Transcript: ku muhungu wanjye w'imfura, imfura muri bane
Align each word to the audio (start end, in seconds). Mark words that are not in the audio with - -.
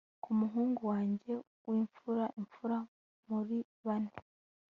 ku 0.23 0.29
muhungu 0.39 0.81
wanjye 0.91 1.31
w'imfura, 1.67 2.25
imfura 2.39 2.77
muri 3.27 3.57
bane 3.85 4.13